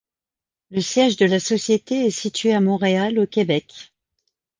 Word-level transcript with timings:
Le 0.71 0.81
siège 0.81 1.15
de 1.17 1.27
la 1.27 1.39
société 1.39 2.07
est 2.07 2.09
situé 2.09 2.53
à 2.55 2.59
Montréal, 2.59 3.19
au 3.19 3.27
Québec. 3.27 3.93